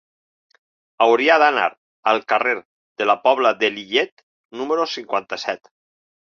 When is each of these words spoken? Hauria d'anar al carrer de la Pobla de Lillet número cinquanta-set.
Hauria 1.05 1.35
d'anar 1.43 1.65
al 2.11 2.21
carrer 2.33 2.55
de 3.03 3.07
la 3.11 3.17
Pobla 3.27 3.53
de 3.61 3.71
Lillet 3.77 4.25
número 4.63 4.89
cinquanta-set. 4.97 5.73